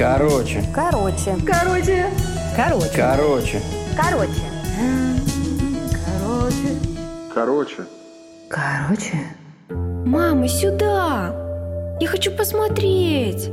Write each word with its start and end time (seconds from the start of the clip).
Короче. 0.00 0.62
Короче. 0.74 1.36
Короче. 1.46 2.06
Короче. 2.56 2.90
Короче. 2.96 3.60
Короче. 3.98 4.40
Короче. 6.06 6.72
Короче. 7.34 7.82
Короче. 8.48 9.18
Мама, 9.68 10.48
сюда! 10.48 11.36
Я 12.00 12.06
хочу 12.08 12.30
посмотреть! 12.30 13.50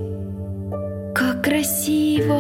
Как 1.14 1.44
красиво! 1.44 2.40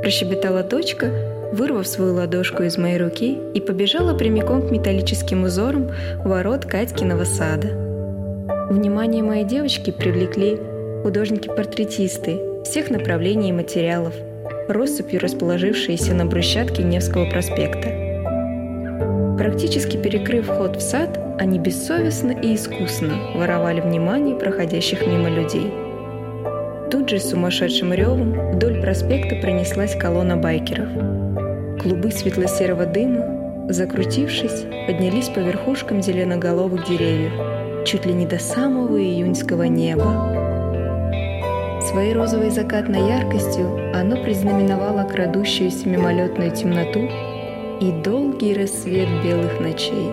Прощебетала 0.00 0.62
дочка, 0.62 1.10
вырвав 1.52 1.88
свою 1.88 2.14
ладошку 2.14 2.62
из 2.62 2.78
моей 2.78 2.98
руки 2.98 3.40
и 3.54 3.60
побежала 3.60 4.16
прямиком 4.16 4.68
к 4.68 4.70
металлическим 4.70 5.42
узорам 5.42 5.90
ворот 6.24 6.64
Катькиного 6.64 7.24
сада. 7.24 7.70
Внимание 8.70 9.24
моей 9.24 9.42
девочки 9.44 9.90
привлекли 9.90 10.60
художники-портретисты 11.02 12.38
всех 12.64 12.90
направлений 12.90 13.48
и 13.48 13.52
материалов, 13.52 14.14
россыпью 14.68 15.20
расположившиеся 15.20 16.14
на 16.14 16.26
брусчатке 16.26 16.82
Невского 16.82 17.28
проспекта. 17.30 17.88
Практически 19.38 19.96
перекрыв 19.96 20.46
вход 20.46 20.76
в 20.76 20.80
сад, 20.80 21.18
они 21.38 21.58
бессовестно 21.58 22.32
и 22.32 22.54
искусно 22.54 23.14
воровали 23.34 23.80
внимание 23.80 24.36
проходящих 24.36 25.06
мимо 25.06 25.30
людей. 25.30 25.72
Тут 26.90 27.08
же 27.08 27.18
с 27.18 27.30
сумасшедшим 27.30 27.94
ревом 27.94 28.52
вдоль 28.52 28.80
проспекта 28.82 29.36
пронеслась 29.36 29.96
колонна 29.96 30.36
байкеров. 30.36 30.88
Клубы 31.80 32.10
светло-серого 32.10 32.84
дыма, 32.84 33.66
закрутившись, 33.70 34.64
поднялись 34.86 35.28
по 35.28 35.38
верхушкам 35.38 36.02
зеленоголовых 36.02 36.86
деревьев, 36.86 37.32
чуть 37.86 38.04
ли 38.04 38.12
не 38.12 38.26
до 38.26 38.38
самого 38.38 39.00
июньского 39.00 39.62
неба. 39.62 40.39
Своей 41.90 42.14
розовой 42.14 42.50
закатной 42.50 43.00
яркостью 43.08 43.66
оно 43.92 44.16
признаменовало 44.22 45.02
крадущуюся 45.08 45.88
мимолетную 45.88 46.52
темноту 46.52 47.00
и 47.80 47.90
долгий 48.04 48.54
рассвет 48.54 49.08
белых 49.24 49.58
ночей. 49.58 50.12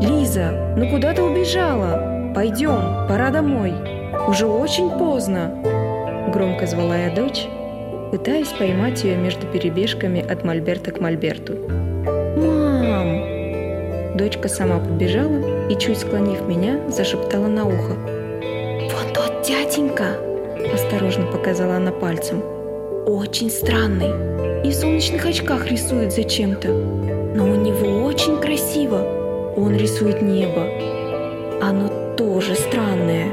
«Лиза, 0.00 0.74
ну 0.78 0.88
куда 0.88 1.12
ты 1.12 1.22
убежала? 1.22 2.32
Пойдем, 2.34 3.06
пора 3.06 3.28
домой. 3.28 3.74
Уже 4.26 4.46
очень 4.46 4.88
поздно!» 4.92 5.52
Громко 6.32 6.66
звала 6.66 6.96
я 6.96 7.14
дочь, 7.14 7.46
пытаясь 8.12 8.48
поймать 8.48 9.04
ее 9.04 9.16
между 9.16 9.46
перебежками 9.46 10.26
от 10.26 10.42
мольберта 10.42 10.90
к 10.90 11.00
мольберту. 11.00 11.56
«Мам!» 12.38 14.16
Дочка 14.16 14.48
сама 14.48 14.78
побежала 14.78 15.68
и, 15.68 15.76
чуть 15.76 15.98
склонив 15.98 16.48
меня, 16.48 16.80
зашептала 16.88 17.46
на 17.46 17.66
ухо. 17.66 18.09
«Вон 19.50 19.64
тот 19.64 19.74
дяденька!» 19.74 20.16
Осторожно 20.72 21.26
показала 21.26 21.76
она 21.76 21.90
пальцем. 21.90 22.42
«Очень 23.06 23.50
странный 23.50 24.10
и 24.64 24.70
в 24.70 24.74
солнечных 24.74 25.26
очках 25.26 25.66
рисует 25.66 26.12
зачем-то. 26.12 26.68
Но 26.68 27.44
у 27.44 27.54
него 27.56 28.04
очень 28.04 28.38
красиво. 28.40 29.54
Он 29.56 29.74
рисует 29.74 30.22
небо. 30.22 30.66
Оно 31.62 32.14
тоже 32.16 32.54
странное. 32.54 33.26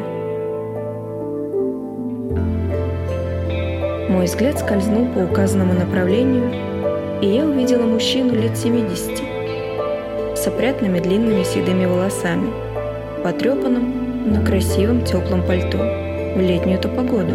Мой 4.09 4.25
взгляд 4.25 4.57
скользнул 4.59 5.07
по 5.13 5.19
указанному 5.19 5.73
направлению, 5.73 6.51
и 7.21 7.27
я 7.27 7.45
увидела 7.45 7.83
мужчину 7.83 8.33
лет 8.33 8.57
70 8.57 9.21
с 10.37 10.47
опрятными 10.47 10.99
длинными 10.99 11.43
седыми 11.43 11.85
волосами, 11.85 12.49
потрепанным, 13.23 14.31
но 14.33 14.45
красивым 14.45 15.03
теплым 15.03 15.43
пальто 15.45 16.06
в 16.37 16.41
летнюю-то 16.41 16.87
погоду. 16.87 17.33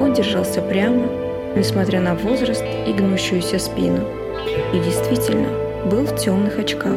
Он 0.00 0.12
держался 0.12 0.60
прямо, 0.60 1.06
несмотря 1.56 2.00
на 2.00 2.14
возраст 2.14 2.64
и 2.86 2.92
гнущуюся 2.92 3.58
спину, 3.58 4.00
и 4.74 4.78
действительно 4.78 5.48
был 5.88 6.04
в 6.04 6.16
темных 6.16 6.58
очках. 6.58 6.96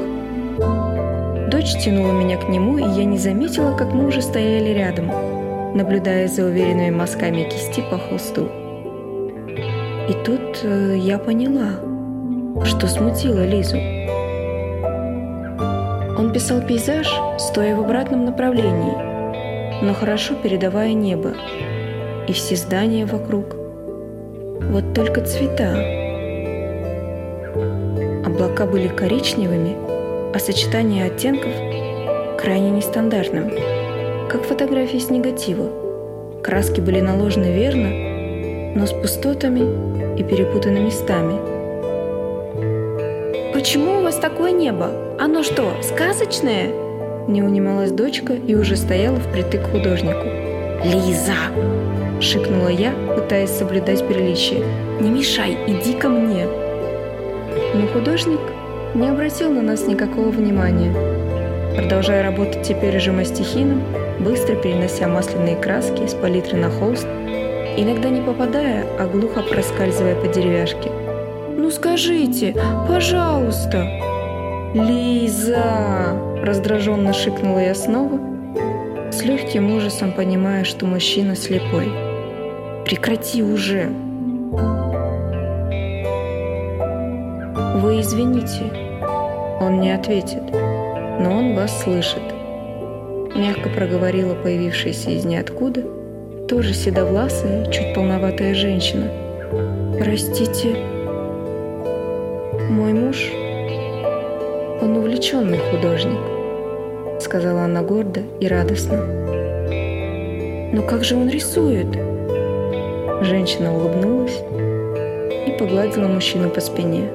Дочь 1.51 1.77
тянула 1.83 2.11
меня 2.11 2.37
к 2.37 2.49
нему, 2.49 2.77
и 2.79 2.81
я 2.81 3.05
не 3.05 3.17
заметила, 3.17 3.75
как 3.77 3.93
мы 3.93 4.07
уже 4.07 4.21
стояли 4.21 4.69
рядом, 4.69 5.11
наблюдая 5.75 6.27
за 6.27 6.45
уверенными 6.45 6.89
мазками 6.89 7.43
кисти 7.43 7.83
по 7.91 7.97
холсту. 7.99 8.49
И 10.09 10.13
тут 10.23 10.61
э, 10.63 10.95
я 10.97 11.17
поняла, 11.17 11.79
что 12.65 12.87
смутило 12.87 13.45
Лизу. 13.45 13.77
Он 16.17 16.31
писал 16.33 16.61
пейзаж, 16.61 17.07
стоя 17.37 17.75
в 17.75 17.81
обратном 17.81 18.25
направлении, 18.25 19.14
но 19.85 19.93
хорошо 19.93 20.33
передавая 20.33 20.93
небо 20.93 21.35
и 22.27 22.33
все 22.33 22.55
здания 22.55 23.05
вокруг– 23.05 23.55
вот 24.71 24.93
только 24.93 25.21
цвета. 25.21 25.73
Облака 28.25 28.65
были 28.65 28.87
коричневыми, 28.87 29.75
а 30.33 30.39
сочетание 30.39 31.05
оттенков 31.05 31.51
крайне 32.37 32.71
нестандартным, 32.71 33.51
как 34.27 34.43
фотографии 34.43 34.97
с 34.97 35.09
негатива. 35.09 35.69
Краски 36.43 36.81
были 36.81 36.99
наложены 36.99 37.53
верно, 37.53 37.89
но 38.75 38.87
с 38.87 38.91
пустотами 38.91 40.19
и 40.19 40.23
перепутаны 40.23 40.79
местами. 40.79 41.35
«Почему 43.53 43.99
у 43.99 44.03
вас 44.03 44.15
такое 44.15 44.51
небо? 44.51 44.89
Оно 45.19 45.43
что, 45.43 45.71
сказочное?» 45.81 46.84
Не 47.27 47.41
унималась 47.41 47.91
дочка 47.91 48.33
и 48.33 48.53
уже 48.53 48.75
стояла 48.75 49.17
впритык 49.17 49.63
к 49.63 49.71
художнику. 49.71 50.27
«Лиза!»– 50.83 51.33
шикнула 52.21 52.67
я, 52.67 52.93
пытаясь 53.15 53.49
соблюдать 53.49 54.07
приличие. 54.07 54.63
«Не 55.01 55.09
мешай, 55.09 55.57
иди 55.65 55.93
ко 55.93 56.07
мне!» 56.07 56.45
Но 57.73 57.87
художник 57.87 58.39
не 58.93 59.09
обратил 59.09 59.51
на 59.51 59.63
нас 59.63 59.87
никакого 59.87 60.29
внимания. 60.29 60.93
Продолжая 61.75 62.23
работать 62.23 62.61
теперь 62.61 62.95
уже 62.97 63.11
мастихином, 63.11 63.81
быстро 64.19 64.55
перенося 64.55 65.07
масляные 65.07 65.55
краски 65.55 66.07
с 66.07 66.13
палитры 66.13 66.57
на 66.57 66.69
холст, 66.69 67.07
иногда 67.75 68.09
не 68.09 68.21
попадая, 68.21 68.85
а 68.99 69.07
глухо 69.07 69.41
проскальзывая 69.41 70.15
по 70.15 70.27
деревяшке. 70.27 70.91
«Ну 71.57 71.71
скажите, 71.71 72.55
пожалуйста!» 72.87 74.14
«Лиза!»– 74.75 76.19
раздраженно 76.43 77.13
шикнула 77.13 77.59
я 77.59 77.73
снова, 77.73 78.19
с 79.09 79.23
легким 79.23 79.73
ужасом 79.73 80.11
понимая, 80.11 80.65
что 80.65 80.85
мужчина 80.85 81.33
слепой. 81.37 81.89
Прекрати 82.83 83.41
уже. 83.41 83.87
Вы 87.77 88.01
извините. 88.01 88.65
Он 89.61 89.79
не 89.79 89.91
ответит, 89.91 90.43
но 90.51 91.37
он 91.37 91.55
вас 91.55 91.81
слышит. 91.81 92.23
Мягко 93.33 93.69
проговорила 93.69 94.35
появившаяся 94.35 95.11
из 95.11 95.23
ниоткуда, 95.23 95.83
тоже 96.49 96.73
седовласая, 96.73 97.71
чуть 97.71 97.93
полноватая 97.95 98.53
женщина. 98.53 99.09
Простите, 99.97 100.75
мой 102.69 102.91
муж, 102.91 103.31
он 104.81 104.97
увлеченный 104.97 105.59
художник, 105.59 106.19
сказала 107.21 107.61
она 107.63 107.81
гордо 107.81 108.21
и 108.39 108.47
радостно. 108.47 108.97
Но 110.73 110.81
как 110.81 111.03
же 111.03 111.15
он 111.15 111.29
рисует? 111.29 111.87
Женщина 113.21 113.73
улыбнулась 113.73 114.41
и 115.47 115.55
погладила 115.57 116.07
мужчину 116.07 116.49
по 116.49 116.59
спине. 116.59 117.09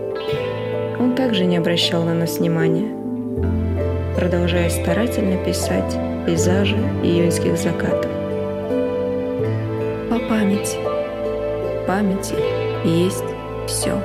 Он 0.99 1.15
также 1.15 1.45
не 1.45 1.57
обращал 1.57 2.03
на 2.05 2.15
нас 2.15 2.39
внимания, 2.39 2.89
продолжая 4.17 4.71
старательно 4.71 5.37
писать 5.45 5.97
пейзажи 6.27 6.77
июньских 7.03 7.57
закатов. 7.57 8.11
По 10.09 10.19
памяти. 10.29 10.79
Памяти 11.87 12.35
есть 12.85 13.25
все. 13.67 14.01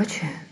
그 0.00 0.06
렇. 0.06 0.49